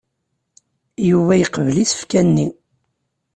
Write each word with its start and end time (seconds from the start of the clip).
Yuba 1.09 1.33
yeqbel 1.35 1.77
isefka-nni. 1.83 2.47